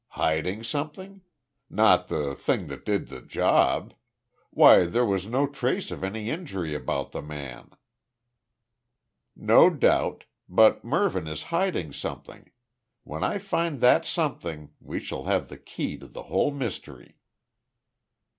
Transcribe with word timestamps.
"Hiding 0.15 0.63
something? 0.63 1.21
Not 1.69 2.07
the 2.07 2.33
thing 2.33 2.65
that 2.69 2.83
did 2.85 3.09
the 3.09 3.21
job? 3.21 3.93
Why 4.49 4.87
there 4.87 5.05
was 5.05 5.27
no 5.27 5.45
trace 5.45 5.91
of 5.91 6.03
any 6.03 6.31
injury 6.31 6.73
about 6.73 7.11
the 7.11 7.21
man." 7.21 7.69
"No 9.35 9.69
doubt. 9.69 10.23
But 10.49 10.83
Mervyn 10.83 11.27
is 11.27 11.43
hiding 11.53 11.93
something. 11.93 12.49
When 13.03 13.23
I 13.23 13.37
find 13.37 13.79
that 13.81 14.03
something 14.03 14.71
we 14.79 14.99
shall 14.99 15.25
have 15.25 15.49
the 15.49 15.57
key 15.59 15.99
to 15.99 16.07
the 16.07 16.23
whole 16.23 16.49
mystery." 16.49 17.19